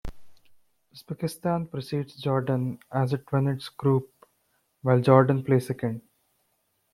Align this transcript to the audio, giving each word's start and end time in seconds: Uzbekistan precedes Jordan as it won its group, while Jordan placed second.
Uzbekistan 0.95 1.67
precedes 1.69 2.15
Jordan 2.19 2.79
as 2.91 3.13
it 3.13 3.31
won 3.31 3.47
its 3.47 3.69
group, 3.69 4.11
while 4.81 4.99
Jordan 4.99 5.43
placed 5.43 5.67
second. 5.67 6.01